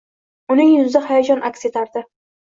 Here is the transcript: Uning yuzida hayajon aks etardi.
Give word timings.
Uning 0.53 0.69
yuzida 0.69 1.01
hayajon 1.09 1.43
aks 1.51 1.69
etardi. 1.71 2.03